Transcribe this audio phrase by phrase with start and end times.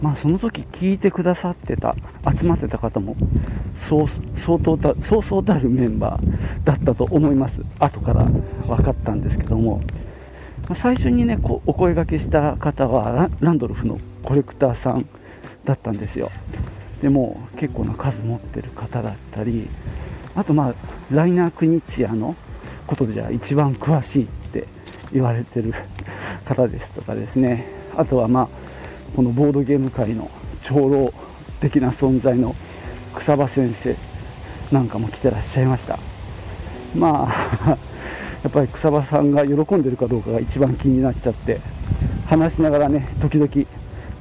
[0.00, 1.94] まあその時聞いてくださってた
[2.38, 3.16] 集まってた方も
[3.76, 7.62] そう相当たそうそうたるメンバーだったと思います。
[7.78, 8.24] 後から
[8.66, 9.82] 分かったんですけども、
[10.68, 15.06] ま、最初にねこお声がけした方はランドルフのコレクターさん
[15.64, 16.30] だったんですよ。
[17.02, 19.68] でも結構な数持ってる方だったり
[20.34, 20.74] あとまあ
[21.10, 22.36] ライナー・クニチアの
[22.86, 24.66] ことでじゃ一番詳しいって
[25.12, 25.72] 言われてる
[26.44, 27.66] 方ですとかですね。
[27.96, 28.48] あとはまあ
[29.14, 30.30] このボードゲーム界の
[30.62, 31.12] 長老
[31.60, 32.54] 的な存在の
[33.14, 33.96] 草場先生
[34.72, 35.98] なんかも来てらっしゃいました。
[36.94, 37.70] まあ
[38.42, 41.60] やっぱり草場さんが喜んでるかどうかが一番気になっちゃって
[42.26, 43.50] 話しながらね時々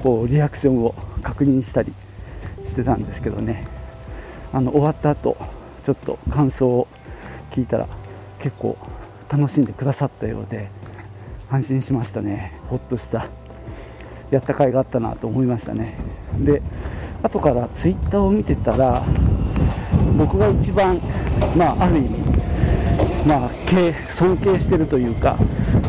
[0.03, 1.93] こうリアクションを確認したり
[2.67, 3.65] してたんですけどね。
[4.51, 5.37] あの終わった後
[5.85, 6.87] ちょっと感想を
[7.51, 7.87] 聞いたら
[8.39, 8.77] 結構
[9.29, 10.69] 楽しんでくださったようで
[11.51, 12.53] 安心しましたね。
[12.69, 13.27] ほっとした。
[14.31, 15.95] やった甲斐があったなと思いましたね。
[16.39, 16.61] で
[17.21, 19.03] 後からツイッターを見てたら
[20.17, 21.01] 僕が一番
[21.55, 22.09] まあある意味
[23.25, 23.49] まあ
[24.15, 25.37] 尊敬してるというか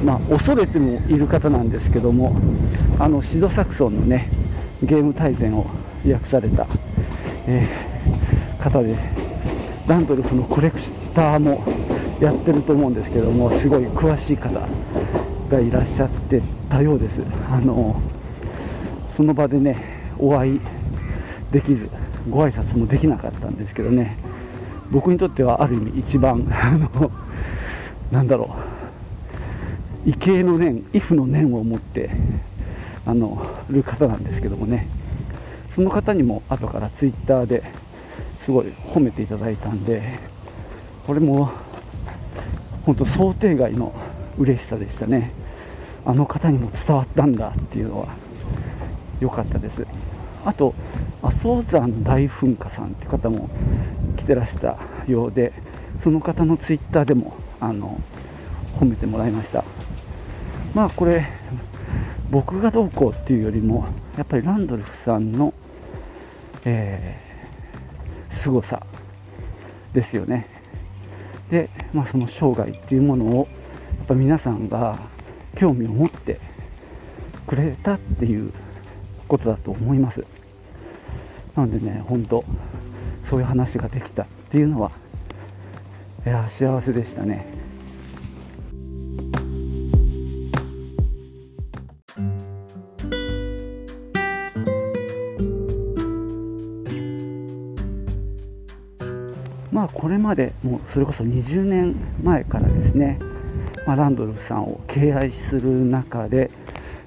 [0.05, 2.37] まあ恐れてもいる方なんですけども
[2.99, 4.29] あのシドサクソンのね
[4.83, 5.67] ゲーム大全を
[6.07, 6.67] 訳された、
[7.47, 8.97] えー、方で
[9.87, 10.81] ランドルフのコレク
[11.15, 11.63] ターも
[12.21, 14.51] やってると思うんですけどもすごい詳しい方
[15.49, 17.23] がいらっしゃってたようです。
[17.51, 18.01] あの
[19.17, 19.77] その場でね
[20.19, 20.61] お会い
[21.53, 21.89] できず
[22.29, 24.17] ご挨拶もできなかったんですけどね。
[24.91, 27.11] 僕にとってはある意味一番 あの
[28.11, 28.55] なんだろ
[30.07, 30.11] う。
[30.11, 32.11] 畏敬の念畏怖の念を持って
[33.05, 34.87] あのる方なんですけどもね。
[35.71, 37.63] その方にも後からツイッターで
[38.41, 40.19] すごい褒めていただいたんで
[41.07, 41.51] これも
[42.85, 43.93] 本当想定外の
[44.37, 45.33] 嬉しさでしたね。
[46.05, 48.09] あの方にも伝わったんだっていうのは
[49.21, 49.87] 良かったです。
[50.45, 50.75] あと
[51.23, 53.49] 阿蘇山大噴火さんって方も
[54.17, 55.53] 来てらしたようで
[56.01, 58.01] その方のツイッターでもあの
[58.79, 59.65] 褒めてもらいました。
[60.75, 61.27] まあこれ
[62.31, 63.87] 僕がどうこうっていうよりも
[64.17, 65.53] やっぱりランドルフさんの、
[66.65, 68.87] えー、凄さ
[69.93, 70.47] ですよね。
[71.51, 73.49] で、まあ、その生涯っていうものを
[73.99, 74.99] やっぱ皆さんが
[75.57, 76.39] 興味を持って
[77.47, 78.53] くれたっていう
[79.31, 80.25] ことだと思います。
[81.55, 82.45] なのでね本当
[83.25, 84.91] そういう話ができたっていうのは
[86.27, 87.47] いや幸せでしたね。
[99.71, 103.21] まあこれまでもうそれこそ20年前からですね、
[103.87, 106.51] まあ、ランドルフさんを敬愛する中で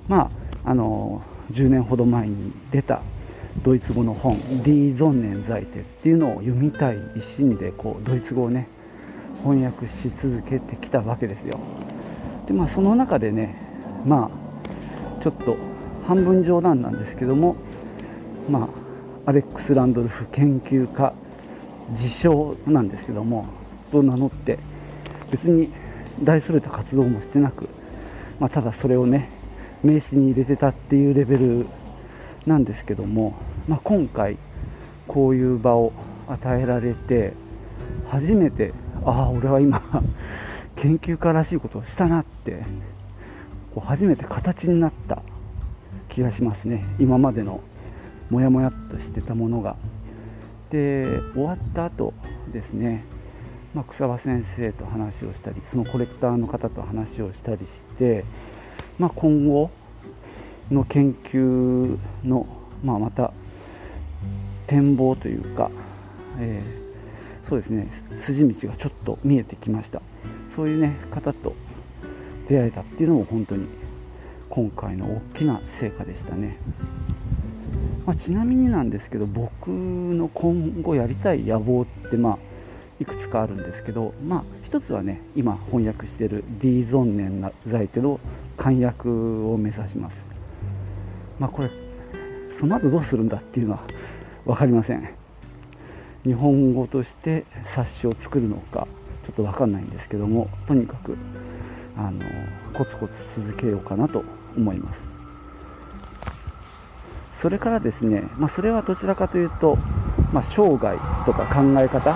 [0.08, 0.32] ま
[0.64, 1.22] ああの
[1.54, 3.02] 10年ほど前に出た
[3.64, 8.68] ドイツ語の本「Die Sonnenseite」っていうのを読みたい一心でこうドイツ語をね
[9.44, 11.60] 翻訳し続けてきたわけですよ。
[12.48, 13.56] でまあその中でね
[14.06, 15.56] まあちょっと
[16.08, 17.56] 半分冗談なんですけども
[18.50, 18.68] ま
[19.26, 21.14] あアレックス・ランドルフ研究家
[21.92, 23.46] 自称なんですけども
[23.92, 24.58] と名乗って
[25.32, 25.70] 別に
[26.22, 27.70] 大それた活動もしてなく、
[28.40, 29.30] まあ、ただそれをね
[29.84, 31.68] 名刺に入れてたっていうレベル
[32.46, 33.36] なんですけども、
[33.68, 34.38] まあ、今回
[35.08, 35.92] こういう場を
[36.28, 37.34] 与えられて
[38.10, 38.74] 初めて
[39.06, 39.82] ああ俺は今
[40.76, 42.64] 研究家らしいことをしたなって
[43.74, 45.22] こう初めて形になった
[46.10, 46.86] 気がしますね。
[47.00, 47.60] 今までの
[48.30, 49.76] モヤモヤっとしてたものが。
[50.70, 52.14] で終わった後
[52.52, 53.04] ですね、
[53.76, 58.26] まあ、草場先生と話をしたりそのコレクターの方と話をしたりして、
[59.00, 59.70] まあ、今後
[60.72, 62.46] の研究の、
[62.84, 63.32] まあ、また
[64.68, 65.70] 展望というか、
[66.40, 70.02] えー、そうですね筋道がちょっと見えてきました。
[70.56, 71.56] そういうね方と
[72.48, 73.68] 出会えたっていうのも本当に
[74.50, 76.60] 今回の大きな成果でしたね、
[78.06, 82.38] まあ、ちなみになんですけど僕の今後やりたい野望ってまあ
[83.00, 88.20] いくつかあるんですけど、まあ、一つはね今翻訳してる「ディーゾンネンザイテ」の
[88.58, 90.26] 簡訳を目指します。
[91.40, 91.70] まあ、これ
[92.58, 93.84] その後どうするんだっていうのは
[94.46, 95.10] 分かりません。
[96.24, 98.88] 日本語として冊子を作るのか
[99.26, 101.18] ちょっと分かんないんですけどもとにかく
[101.98, 102.22] あの
[102.74, 104.24] コツコツ続けようかなと
[104.56, 105.08] 思います。
[107.34, 109.78] それからですね、まあ、それはどちらかというと、
[110.32, 112.16] まあ、生涯とか考え方。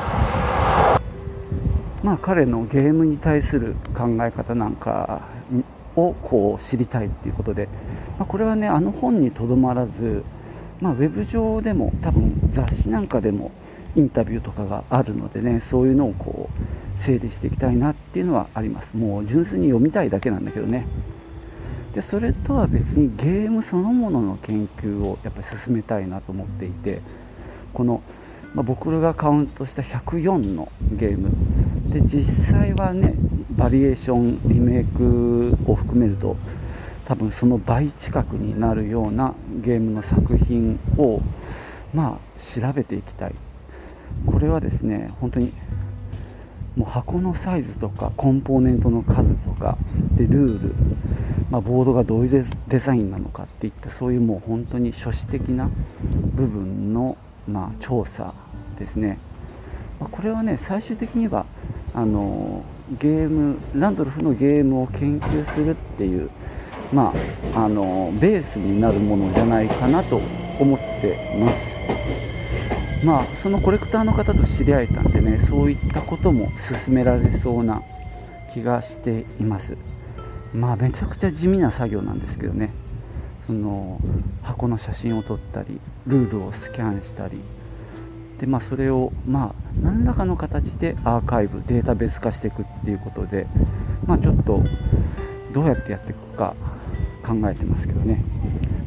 [2.03, 5.21] まあ彼のゲームに対する考え方なんか
[5.97, 7.67] をこう知りたいっていうことで、
[8.17, 10.23] まあ、これはねあの本にとどまらず
[10.81, 13.51] まあ、ウェブ上でも多分雑誌なんかでも
[13.95, 18.95] インタビューとかがあるのでねそういうのをこう整理していきたいなっていうのはあります。
[18.95, 20.85] もう純粋に読みたいだけなんだけどね。
[21.93, 27.01] でそれとは別にゲームそのものの研究をやっぱり進めたいなと思っていて
[27.73, 28.03] この、
[28.53, 31.31] まあ、僕がカウントした104のゲーム。
[31.91, 33.15] で実際はね
[33.57, 36.37] バリエーションリメイクを含めると
[37.05, 41.21] 多分その倍近くになるようなゲームの作品を
[41.93, 43.35] まあ調べていきたい。
[44.25, 45.53] これはですね本当に
[46.75, 49.77] もう箱のサイズとかコンポーネントの数とか
[50.15, 50.75] でルール、
[51.49, 55.69] まあ、ボードがどういうデザインなのかっていったそういうもう本当に初史的な
[56.35, 57.17] 部分の、
[57.47, 58.33] まあ、調査
[58.77, 59.17] ですね、
[59.99, 61.47] まあ、これはね最終的には
[61.97, 62.63] あの
[62.99, 66.29] ゲームランドルフのゲームを研究するっていう
[66.93, 67.13] ま
[67.53, 70.21] あ、あのベースになるものじゃないかなと
[70.59, 71.77] 思ってます。
[73.05, 77.83] まあ、そのコレクターの方と知り合えたんでねそういったことも進められそうな
[78.51, 79.77] 気がしています
[80.51, 82.71] まあめちゃくちゃ地味な作業なんですけどね
[83.45, 84.01] その
[84.41, 87.39] 箱の写真を撮ったりルールをスキャンしたり
[88.39, 93.47] でまあそれをまあ何らかの形でアーカイブデータベース化していくっていうことで
[94.05, 94.63] まあちょっと
[95.53, 96.55] どうやってやっていくか
[97.23, 98.23] 考えてますけどね。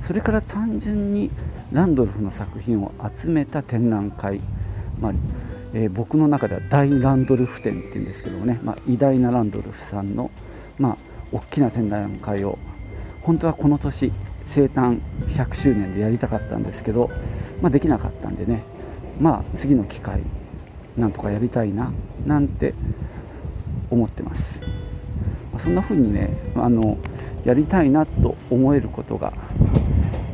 [0.02, 1.30] それから単純に
[1.72, 4.40] ランドルフの作品を集めた展覧会、
[5.00, 5.12] まあ
[5.72, 10.30] えー、僕の中では大ランドルフ展っていうんですけどもね、まあ、偉大なランドルフさんの、
[10.78, 10.96] まあ、
[11.32, 12.58] 大きな展覧会を
[13.22, 14.12] 本当はこの年
[14.46, 17.08] 生誕100周年でやりたかったんですけど、
[17.62, 18.64] まあ、できなかったんでね
[19.20, 20.22] まあ次の機会
[20.96, 21.92] なんとかやりたいな
[22.26, 22.74] なんて
[23.90, 24.60] 思ってます、
[25.52, 26.96] ま、そんな風にねあの
[27.44, 29.32] やりたいなと思えることが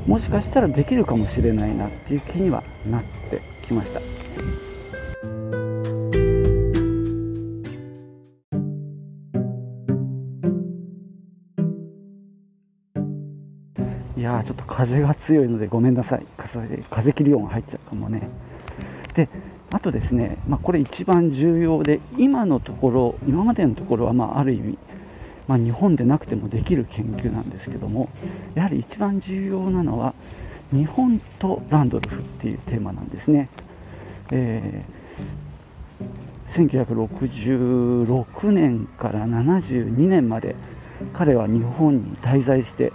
[0.07, 4.01] もしかしたらできるかもしれないなっていう気にはなってきました。
[14.17, 16.27] いやちょっと風が強いのでごめんなさい。
[16.37, 18.29] 風風切り音入っちゃうかもね。
[19.17, 19.29] で
[19.71, 24.79] あとですね、まあ、これ一番重要で今のところ今までのところはまあある意味
[25.47, 28.09] まあ、日本でなくてもできる研究なんですけども
[28.55, 30.15] やはり一番重要なのは
[30.73, 33.49] 日本とランドルフっていうテーマなんですね、
[34.33, 37.07] えー、
[38.09, 40.57] 1966年から72年まで
[41.13, 42.93] 彼は日本に滞在して、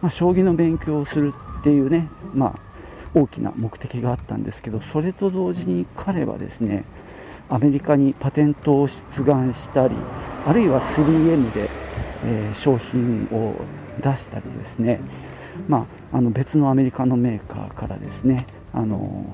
[0.00, 2.67] まあ、将棋の勉強をするっていうね、まあ、
[3.14, 6.84] 大きな目的があったんですけどそれと同時に彼はですね
[7.48, 9.96] アメリカにパテントを出願したり
[10.46, 11.70] あるいは 3M で、
[12.24, 13.54] えー、商品を
[14.02, 15.00] 出したりですね、
[15.66, 19.24] まあ、あの別のアメリカのメーカーからですねあの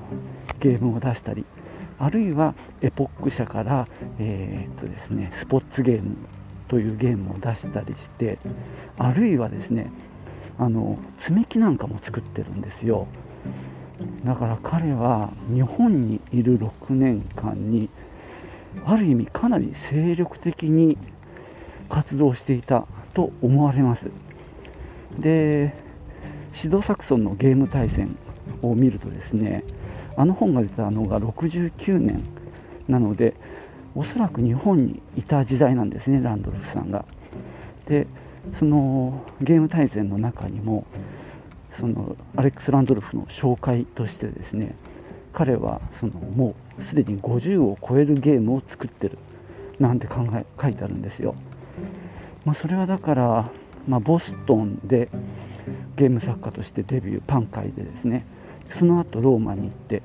[0.59, 1.45] ゲームを出したり
[1.99, 3.87] あるいはエポック社から、
[4.19, 6.17] えー、っとですね、スポッツゲーム
[6.67, 8.37] というゲームを出したりして
[8.97, 9.91] あるいはですね
[10.57, 13.07] あの積み木なんかも作ってるんですよ。
[14.23, 17.89] だから彼は日本にいる6年間に
[18.85, 20.97] ある意味かなり精力的に
[21.89, 24.09] 活動していたと思われます。
[25.17, 25.73] で
[26.51, 28.17] シド・サクソンのゲーム対戦
[28.61, 29.63] を見るとですね
[30.17, 32.23] あの本が出たのが69年
[32.87, 33.33] なので
[33.93, 37.05] おそらく日本にいた時代なんですねランドルフさんが。
[37.87, 38.07] で
[38.53, 40.85] そのゲーム対戦の中にも
[41.79, 44.75] そのアレックス・ランドルフの紹介としてですね
[45.33, 49.17] 彼はそのもうすでに50を超えるゲームを作ってる
[49.79, 51.35] なんて考え書いてあるんですよ、
[52.45, 53.51] まあ、それはだから、
[53.87, 55.09] まあ、ボストンで
[55.97, 58.25] ゲーム作家としてデビューパン会でですね
[58.69, 60.01] その後ローマに行って、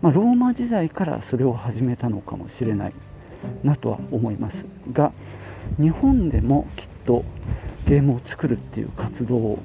[0.00, 2.92] まあ、ローマ時代からそれを始めたのかもしれない
[3.64, 5.12] なとは思いますが
[5.78, 7.24] 日本でもきっと
[7.86, 9.58] ゲームを作るっていう活動を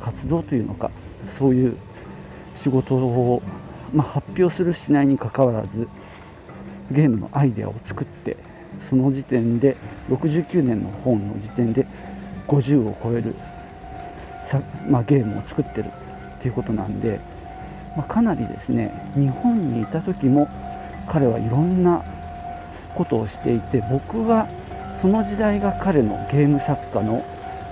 [0.00, 0.90] 活動というのか
[1.38, 1.76] そういう
[2.54, 3.42] 仕事を
[3.92, 5.88] まあ、発表するしないにかかわらず
[6.90, 8.36] ゲームのアイデアを作って
[8.88, 9.76] その時点で
[10.08, 11.86] 69年の本の時点で
[12.46, 13.34] 50を超える
[14.44, 15.86] さ、まあ、ゲームを作ってる
[16.38, 17.20] っていうことなんで、
[17.96, 20.48] まあ、かなりですね日本にいた時も
[21.08, 22.04] 彼はいろんな
[22.94, 24.48] ことをしていて僕は
[24.94, 27.24] その時代が彼のゲーム作家の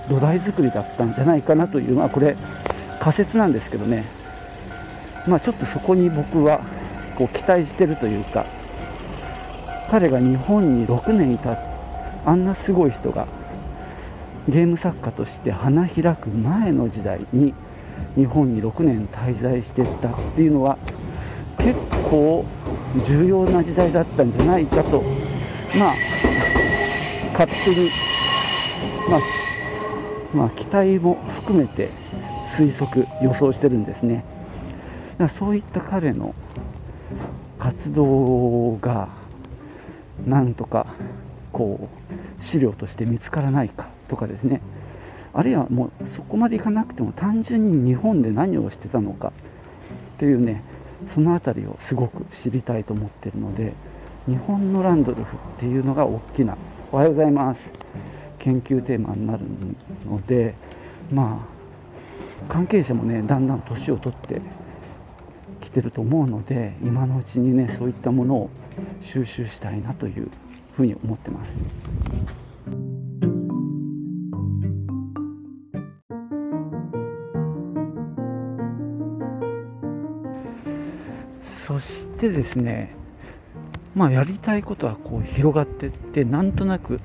[0.09, 2.35] 土台作りだったんじゃないかなというまあこれ
[2.99, 4.05] 仮説なんですけどね。
[5.27, 6.61] まあ、ちょっとそこに僕は
[7.15, 8.45] こう期待してるというか
[9.91, 11.57] 彼が日本に6年いた
[12.25, 13.27] あんなすごい人が
[14.47, 17.53] ゲーム作家として花開く前の時代に
[18.15, 20.77] 日本に6年滞在してったっていうのは
[21.57, 21.77] 結
[22.09, 22.45] 構
[23.05, 25.03] 重要な時代だったんじゃないかと
[25.77, 25.95] まあ
[27.33, 27.89] 勝手に
[29.09, 29.19] まあ、
[30.33, 31.89] まあ、期待も含めて
[32.55, 34.23] 推測予想してるんですね。
[35.13, 36.35] だからそういった彼の
[37.57, 39.09] 活動が
[40.25, 40.87] なんとか
[41.51, 41.89] こ
[42.39, 44.61] う資料として見つからないかとかですね。
[45.33, 49.31] あるいはもうそこまでいかなくても単純に日本で何をしてたのか
[50.15, 50.63] っていうね
[51.07, 53.73] その辺りをすごく知りたいと思ってるので
[54.27, 56.57] 日本のランドルフっていうのが大きな。
[56.91, 57.71] おはようございます。
[58.39, 59.43] 研究テーマになる
[60.05, 60.55] ので
[61.11, 61.59] まあ
[62.47, 64.41] 関係者もねだんだん年を取って
[65.61, 68.49] きてると思うので今のうちにねそういったものを
[69.01, 70.29] 収集したいなという
[70.75, 71.63] ふうに思ってます。
[81.41, 82.95] そしてですね
[83.93, 86.99] まあやりたいことはこう広がってってなんとなく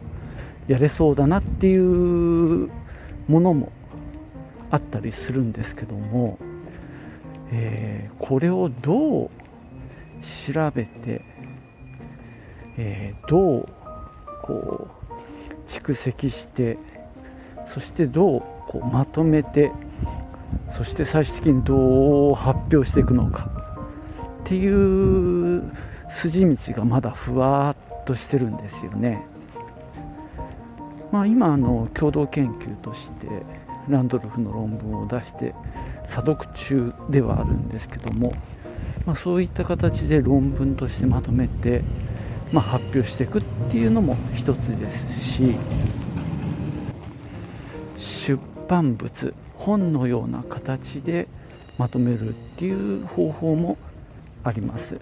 [0.68, 2.70] やれそうだなっていう
[3.28, 3.72] ものも
[4.70, 6.38] あったりするんですけども、
[7.52, 9.30] えー、これをどう
[10.52, 11.24] 調べて、
[12.76, 13.68] えー、どう
[14.42, 16.78] こう蓄積して
[17.66, 19.70] そしてどうこうまとめて
[20.76, 23.50] そして最終的にどう発表していくのか
[24.44, 25.62] っていう
[26.10, 29.33] 筋道がまだふわっとしてるんですよね。
[31.14, 33.28] まあ、今あの共同研究として
[33.88, 35.54] ランドルフの論文を出して
[36.08, 38.34] 査読中ではあるんですけども、
[39.06, 41.84] まあ、そういった形で論文としてまとめて、
[42.50, 45.54] まあ、発表していくっていうのも一つですし
[48.26, 51.28] 出版物本のような形で
[51.78, 53.78] まとめるっていう方法も
[54.42, 54.98] あります。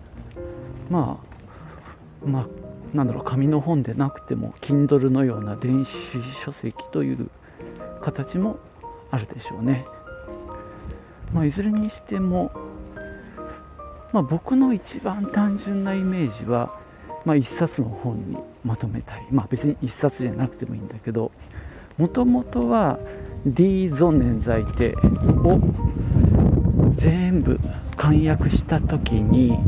[0.90, 2.61] まあまあ
[2.94, 5.90] なんだろう紙の本でなくても Kindle のような電子
[6.44, 7.30] 書籍という
[8.02, 8.58] 形も
[9.10, 9.86] あるでしょうね、
[11.32, 12.52] まあ、いずれにしても、
[14.12, 16.78] まあ、僕の一番単純なイメージは、
[17.24, 21.30] まあ、1冊の本にまとめたい、まあ、別に1冊じゃなくてもいいんだけど
[21.96, 22.98] もともとは
[23.46, 24.94] D ゾネン在定
[25.44, 25.60] を
[26.96, 27.58] 全部
[27.96, 29.58] 簡約した時に、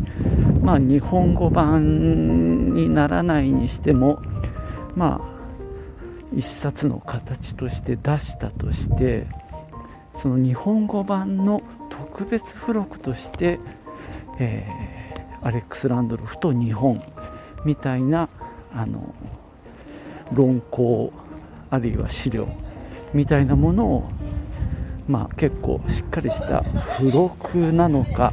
[0.62, 4.20] まあ、日本語版にならないにしても
[4.94, 5.34] まあ
[6.36, 9.26] 一冊の形として出したとして
[10.20, 13.58] その日本語版の特別付録として、
[14.38, 17.02] えー、アレックス・ランドルフと日本
[17.64, 18.28] みたいな
[18.72, 19.14] あの
[20.32, 21.12] 論考
[21.70, 22.48] あるいは資料
[23.12, 24.10] みたいなものを
[25.06, 26.64] まあ、結構しっかりした
[26.98, 28.32] 付録なのか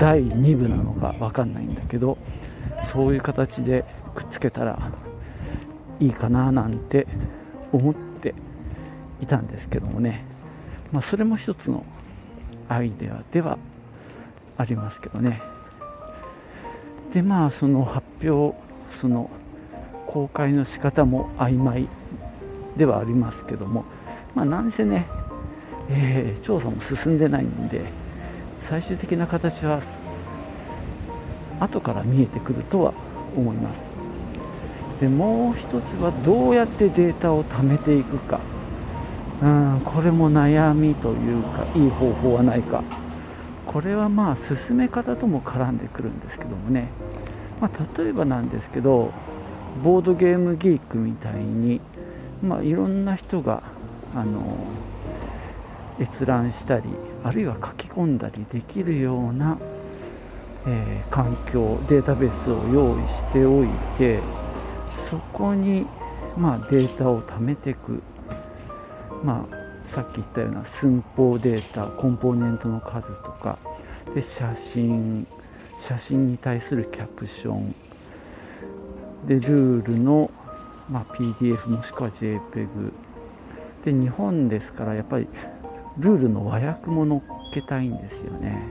[0.00, 2.16] 第2部なのか分かんないんだけど
[2.92, 4.90] そういう形でくっつけたら
[6.00, 7.06] いいかななんて
[7.72, 8.34] 思って
[9.20, 10.24] いたんですけどもね、
[10.92, 11.84] まあ、それも一つの
[12.68, 13.58] アイデアでは
[14.56, 15.40] ありますけどね。
[17.12, 18.56] でまあその発表
[18.92, 19.30] その
[20.06, 21.88] 公開の仕方も曖昧
[22.76, 23.84] ではありますけども。
[24.34, 25.06] まあ何せね
[25.90, 27.82] えー、調査も進んでないんで
[28.62, 29.80] 最終的な形は
[31.60, 32.92] 後から見えてくるとは
[33.36, 33.80] 思います。
[35.00, 38.40] でもう一つはどうやってデータを貯めていくか。
[39.40, 42.82] うんこれも悩みというかいい方法はないか。
[43.66, 46.88] これはまあ進め方とも絡んでくるんですけどもね、
[47.60, 49.12] まあ、例えばなんですけど
[49.84, 51.80] ボードゲームギークみたいに、
[52.42, 53.62] まあ、いろんな人が
[54.14, 54.56] あの
[56.00, 56.84] 閲覧したり
[57.22, 59.58] あるいは書き込んだりできるような、
[60.70, 64.20] えー、環境データベースを用意しておいて
[65.08, 65.86] そこに、
[66.36, 68.02] まあ、データを貯めていく、
[69.24, 73.58] まあ、さっき言ったような寸法データコンポーネントの数とか。
[74.14, 75.26] で写真。
[75.80, 77.74] 写真に対するキャプション。
[79.26, 80.30] でルールの、
[80.90, 82.92] まあ、PDF もしくは JPEG
[83.84, 85.28] で日本ですからやっぱり
[85.98, 87.22] ルールの和訳も載っ
[87.52, 88.70] けたいんですよね、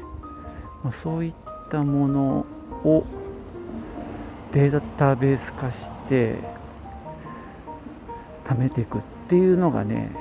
[0.84, 1.34] まあ、そういっ
[1.70, 2.46] たもの
[2.84, 3.06] を
[4.54, 6.36] データベース化して
[8.46, 10.12] 貯めていくっていうのがね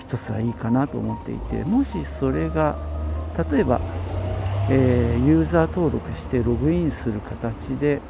[0.00, 2.76] 一つはいいかなと思っていてもしそれが
[3.50, 3.80] 例えば、
[4.68, 8.00] えー、ユーザー登録してログインする形で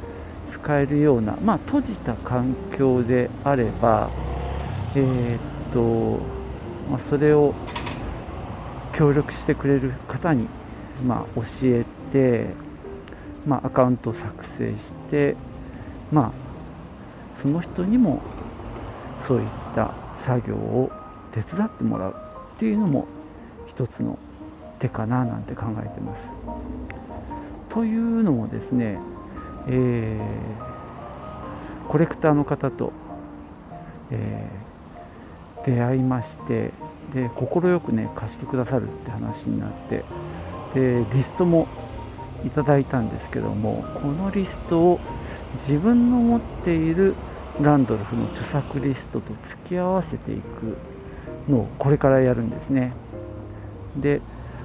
[0.49, 4.09] 使えるような、まあ、閉じた環境であれば、
[4.95, 6.41] えー、っと
[6.91, 7.53] まあ、それを
[8.93, 10.47] 協力してくれる方に、
[11.05, 12.47] まあ、教えて、
[13.45, 15.35] まあ、アカウントを作成して、
[16.11, 16.31] まあ、
[17.41, 18.21] その人にも
[19.25, 20.91] そういった作業を
[21.31, 22.15] 手伝ってもらう
[22.55, 23.07] っていうのも
[23.67, 24.17] 一つの
[24.79, 26.35] 手かななんて考えてます。
[27.69, 28.99] というのもですね、
[29.67, 32.91] えー、コレクターの方と、
[34.11, 36.71] えー、出会いまして
[37.13, 40.03] で快くね貸してくださるって話になって
[40.73, 41.67] でリストも
[42.45, 44.99] いただいたんですけどもこのリストを
[45.55, 47.15] 自分の持っている
[47.61, 50.77] ランドルフの著作リストと付き合わせていく
[51.49, 52.93] のをこれからやるんですね。
[53.97, 54.21] で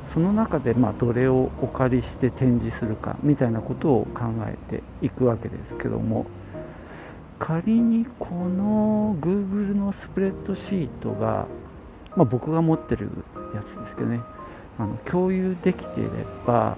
[0.06, 6.26] その中でまどれをお借りして展示するかみたいなことを考えていくわけですけども
[7.40, 11.48] 仮にこの Google のスプレッドシートが、
[12.14, 13.10] まあ、僕が持ってる
[13.52, 14.20] やつですけどね。
[14.78, 16.10] あの共有できていれ
[16.46, 16.76] ば、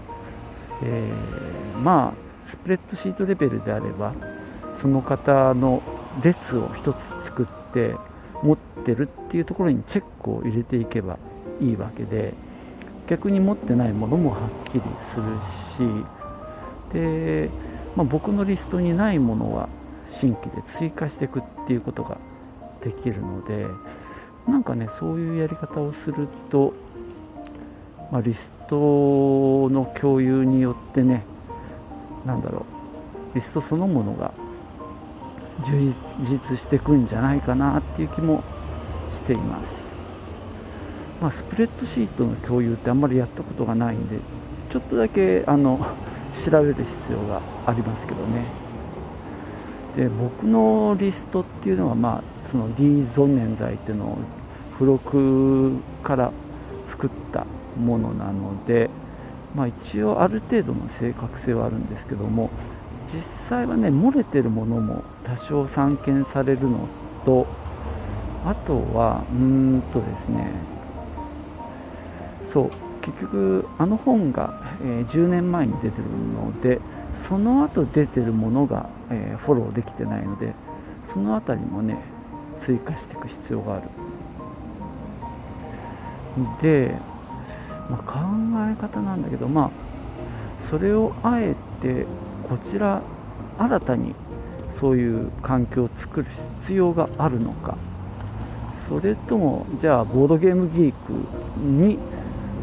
[0.82, 4.14] えー、まあスプレッドシートレベルであれば
[4.80, 5.82] その方の
[6.22, 7.94] 列を1つ作って
[8.42, 11.18] 持ってるっていうところにチェックを入れていけば
[11.60, 12.34] いいわけで
[13.08, 15.24] 逆に持ってないものもはっきりする
[16.90, 17.50] しで、
[17.96, 19.68] まあ、僕のリストにないものは
[20.10, 22.18] 新規で追加していくっていうことが
[22.82, 23.66] できるので
[24.46, 26.72] なんかねそういうやり方をすると、
[28.10, 28.76] まあ、リスト
[29.70, 31.24] の共有によってね
[32.24, 32.64] 何だろ
[33.32, 34.32] うリストそのものが
[35.66, 38.42] 充実していくんじゃないかなっていう気も
[39.12, 39.88] しています。
[41.20, 44.18] まあ、スプレッドシートの共有ってあんまりやったことがないんで
[44.70, 45.84] ちょっとだけあの
[46.32, 48.44] 調べる必要がありますけどね
[49.96, 54.18] で僕のリストっていうのは、まあ、その D 存念剤っていうのを
[54.74, 56.30] 付録から
[56.86, 57.44] 作った
[57.78, 58.90] ものなので、
[59.54, 62.50] まあ、一応ある程度の正確性はあるんですけども
[63.12, 66.88] 実際はね漏れてるものも多少散見されるの
[67.24, 67.46] と
[68.44, 69.38] あとはうー
[69.78, 70.50] んとですね
[72.44, 76.80] そう結局あの本が、えー、10年前に出てるので
[77.14, 80.52] その後出てるものが、えー、フォローできてないので
[81.12, 81.96] その辺りもね
[82.58, 83.88] 追加していく必要がある。
[86.60, 86.94] で、
[87.88, 88.18] まあ、考
[88.70, 89.70] え方なんだけどまあ
[90.58, 92.06] それをあえて
[92.48, 93.02] こちら
[93.58, 94.14] 新たに
[94.70, 96.26] そういう環境を作る
[96.60, 97.76] 必要があるのか。
[98.88, 101.12] それともじゃあボードゲームギーク
[101.60, 101.98] に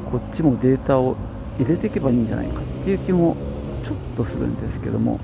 [0.09, 1.15] こっちもデータを
[1.59, 3.35] 入れていけばいいんじゃないかっていう気も
[3.83, 5.19] ちょっとするんですけども。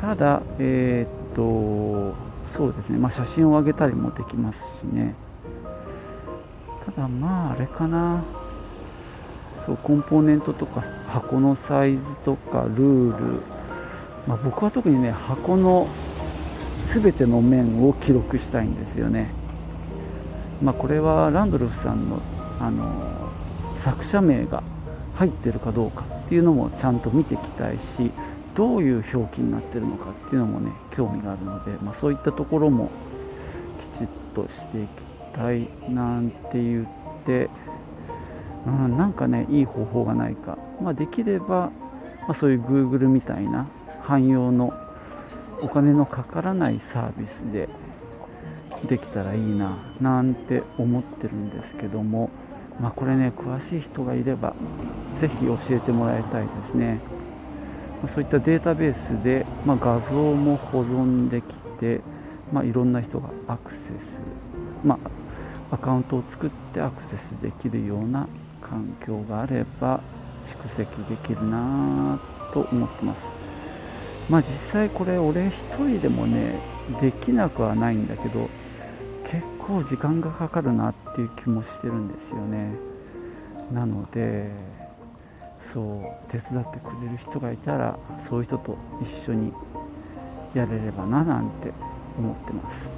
[0.00, 2.16] ただえー、っと
[2.56, 2.98] そうですね。
[2.98, 5.14] まあ、写真を上げたりもできますしね。
[6.84, 8.24] ただまああれかな。
[9.64, 13.58] そうコンポーネントとか箱のサイズとかルール。
[14.28, 15.88] まあ、僕は特にね箱の
[16.92, 19.30] 全ての面を記録したいんですよね、
[20.62, 22.20] まあ、これはランドルフさんの
[22.60, 23.30] あの
[23.76, 24.62] 作者名が
[25.14, 28.10] 入ってるかどうかっていうのもちゃんと見ていきたいし
[28.54, 32.90] どういう表記になってるのかっていうのもね興味があるので、まあ、そういったところも
[33.94, 34.88] きちっとしていき
[35.32, 37.48] たいなんて言って、
[38.68, 43.66] うん、なんかねいい方法がないか、まあ、できれば、まあ、そういう Google みたいな
[44.02, 44.72] 汎用の
[45.62, 47.68] お金のかからないサービスで
[48.88, 52.30] できたらいいななんて思ってるんですけども。
[52.80, 54.54] まあこれね詳しい人がいれば
[55.16, 57.00] 是非教えてもらいたいですね。
[58.06, 62.00] そういったデータベースで、まあ、画像も保存できて、
[62.52, 64.20] まあ、いろんな人がアクセス、
[64.84, 65.00] ま
[65.70, 68.28] あ、アカウントを作ってアクセスできるような
[68.70, 70.00] 環境があれば
[70.44, 72.20] 蓄積できるな
[72.52, 73.28] と思ってます。
[74.28, 76.60] まあ実際これ俺一人でもね
[77.00, 78.48] できなくはないんだけど
[79.24, 82.72] 結構時間がかかるなっていう気もしてるんですよね
[83.72, 84.50] なので
[85.60, 89.52] そう手伝ってくれる人がいたらそういう人と一緒に
[90.54, 91.72] やれればななんて
[92.18, 92.88] 思ってます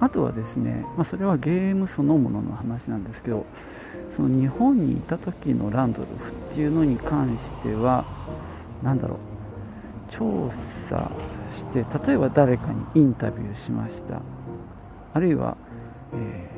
[0.00, 3.46] あとはですね、まあ、それはゲームそのものの話なんですけど
[4.14, 8.04] その日本にいた時のランドルフっていうのに関しては
[8.82, 9.18] 何だろう
[10.10, 11.10] 調査
[11.50, 14.22] して例えば誰かにインタビューしました。
[15.14, 15.56] あるいは、
[16.14, 16.48] え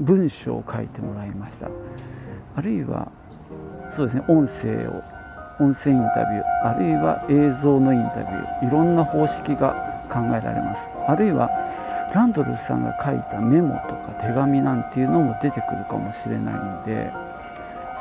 [0.00, 1.68] ー、文章を書いてもらいました。
[2.54, 3.10] あるいは
[3.90, 5.02] そうですね音声を
[5.60, 10.90] 音声インタビューあるいは映像のインタビューいろんな方式が考えられます。
[11.06, 11.48] あるいは
[12.14, 17.10] ランドルフさんが書いたメモとか手紙なんていうのも出てくるかもしれないんで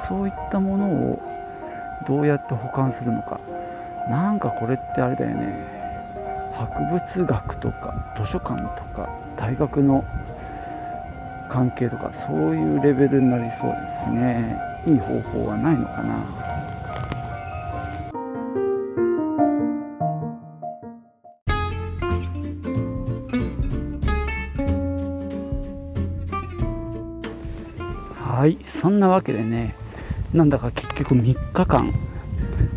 [0.07, 1.21] そういったものを
[2.07, 3.39] どうやって保管するのか。
[4.09, 5.53] なんかこれってあれだよね。
[6.53, 10.03] 博物学とか図書館とか大学の
[11.49, 14.57] 関係とかそういうレベルになりそうですね。
[14.85, 16.50] いい方法はないのかな。
[28.81, 29.75] そんなわけでね
[30.33, 31.93] なんだか結局3日間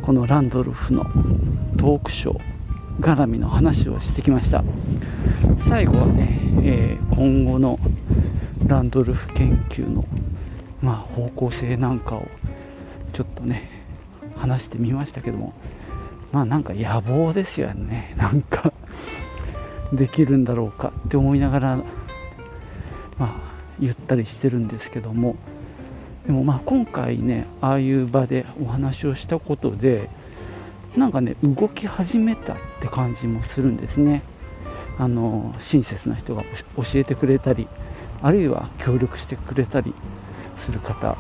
[0.03, 1.05] このランドルフの
[1.79, 2.41] トークショー
[3.01, 4.63] 絡みの話をしてきました。
[5.69, 7.79] 最後はね、えー、今後の
[8.67, 10.05] ランドルフ研究の、
[10.83, 12.29] まあ、方向性なんかを
[13.15, 13.71] ちょっとね
[14.37, 15.55] 話してみましたけども
[16.33, 18.15] まあなんか野望ですよね。
[18.19, 18.75] なんか
[19.93, 21.77] できるんだろうかって思いながら
[23.17, 23.31] まあ
[23.81, 25.37] 言ったりしてるんですけども
[26.27, 30.09] でもまあ今回ねああいう場でお話をしたことで
[30.97, 34.23] なんかね動き始めたって感じもするんですね。
[34.97, 36.45] あの親切な人が
[36.77, 37.67] 教えてくれたり
[38.23, 39.93] あるいは協力してくれたり
[40.57, 41.17] する方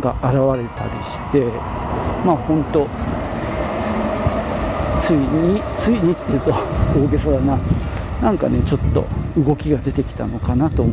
[0.00, 1.44] が現れたりして
[2.24, 2.88] まあ本当
[5.06, 6.50] ついについにっていうと
[6.96, 7.58] 大げさだな。
[8.22, 10.86] なんかねちょっと動きが出てきたのかなと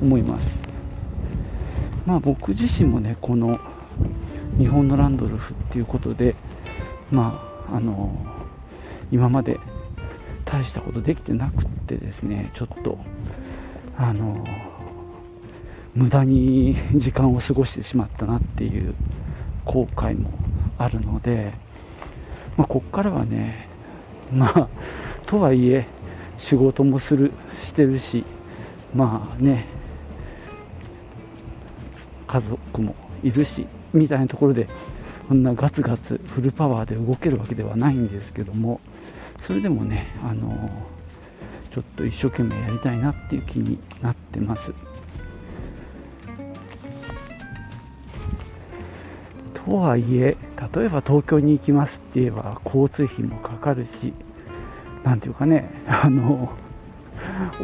[0.00, 0.65] 思います。
[2.06, 3.58] まあ僕自身もねこの
[4.56, 6.34] 日本のランドルフっていうことで
[7.10, 8.16] まああの
[9.10, 9.58] 今まで
[10.44, 12.98] 大したことできてなくってですねちょっと
[13.98, 14.44] あの
[15.94, 18.94] 無駄に時間を過ごしてしまったなっていう
[19.64, 20.30] 後悔も
[20.78, 21.54] あるので、
[22.56, 23.68] まあ、こっからはね
[24.32, 24.68] まあ
[25.26, 25.86] とはいえ
[26.38, 27.32] 仕事もする
[27.64, 28.24] してるし
[28.94, 29.66] まあね
[32.36, 34.68] 家族もいるしみたいなところで
[35.26, 38.80] こんなガツガツフルパワーで動けるわけではないんですけども
[39.40, 40.70] それでもねあの
[41.70, 44.72] ちょっと一生懸命やりたいなっていう気になってます。
[49.54, 50.36] とはいえ
[50.74, 54.12] 例えば東京に行きますって言えば交通費もかかるし
[55.02, 56.52] 何ていうかねあの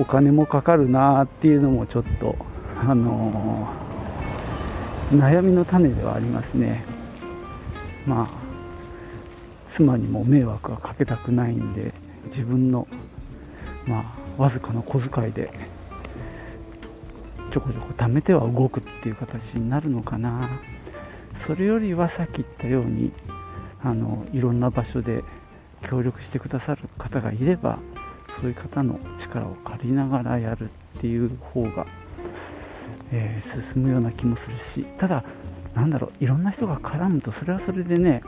[0.01, 2.35] お金もかかるなっていうのもちょっと
[2.81, 3.82] あの
[5.12, 6.85] 悩みの種ではありますね。
[8.07, 8.42] まあ
[9.68, 11.94] 妻にも迷惑はかけたくないんで
[12.27, 12.87] 自分の
[13.87, 15.53] まあわずかな小遣いで
[17.51, 20.48] ちょこちょこ貯めては動くっていう形になるのかな。
[21.37, 23.12] それよりはさっき言ったように
[23.83, 25.25] あのいろんな場所で
[25.83, 27.79] 協力してくださる方がいれば
[28.40, 31.87] そういう方の力を借りながらやるっていう方が
[33.12, 35.22] えー、進むような気もするしただ
[35.75, 38.22] なんだろういろんな人が絡むとそれはそれでね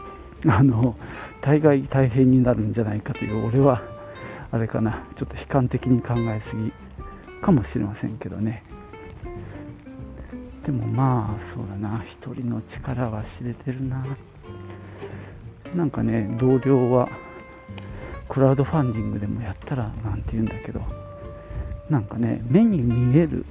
[0.47, 0.97] あの
[1.41, 3.83] 大概大変になるんじゃないかという俺は
[4.53, 6.73] あれかなちょっと悲観的に考えすぎ
[7.41, 8.63] かもしれませんけどね。
[10.65, 14.05] でもまあそうだな一人の力は知れてるな。
[15.75, 17.09] なんかね同僚は
[18.29, 20.81] クラウドファンディングでもやったらなんて言うんだけど
[21.91, 23.45] なんかね目に見える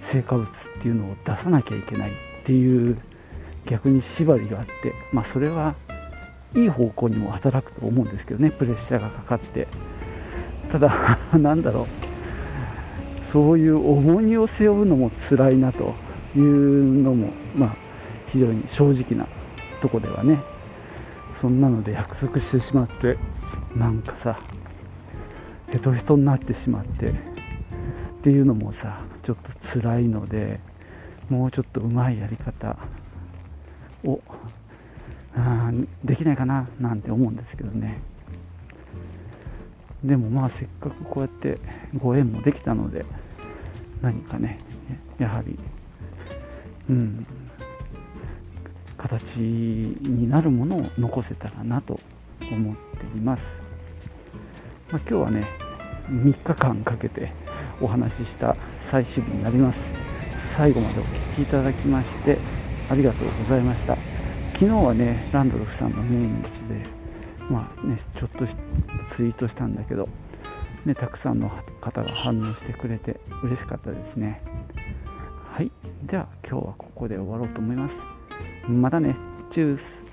[0.00, 2.98] 成果物っていうのを出さなきゃいけないっていう
[3.66, 5.74] 逆に縛りがあって、まあ、それは
[6.54, 9.68] いい方向にも働くと思うんですけどねプレッシャーがかかって。
[10.70, 15.94] ただなんだろうそういう重荷を背負うのも辛いなと
[16.36, 17.76] いうのもまあ
[18.28, 19.26] 非常に正直な
[19.82, 20.40] とこではね
[21.40, 23.18] そんなので約束してしまって
[23.74, 24.38] なんかさ
[25.68, 27.12] ヘトヘトになってしまってっ
[28.22, 29.00] ていうのもさ
[29.30, 30.58] ちょっと辛いので
[31.28, 32.76] もうちょっとうまいやり方
[34.02, 34.20] を
[35.36, 35.70] あ
[36.04, 38.00] できないかななんて思うんですけどね。
[40.02, 41.58] でもまあせっかくこうやって
[41.96, 43.04] ご縁もできたので
[44.02, 44.58] 何かね
[45.18, 45.56] やはり
[46.88, 47.26] うん
[48.96, 52.00] 形になるものを残せたらなと
[52.50, 53.62] 思っています、
[54.90, 55.46] まあ、今日はね
[56.08, 57.30] 3日間かけて
[57.80, 59.92] お話しした最終日になります。
[60.56, 62.38] 最後までお聴きいただきまして
[62.88, 63.96] ありがとうございました。
[64.54, 66.86] 昨日はねランドルフさんの命日で
[67.48, 70.08] まあねちょっとツイートしたんだけど
[70.84, 71.48] ねたくさんの
[71.80, 74.42] 方が反応してくれて嬉しかったですね。
[75.52, 75.70] はい。
[76.02, 78.04] では今日はここで終わろうと思います。
[78.68, 79.16] またね。
[79.50, 80.09] チュース。